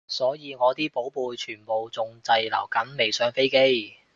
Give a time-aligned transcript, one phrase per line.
[0.07, 3.97] 所以我啲寶貝全部仲滯留緊未上飛機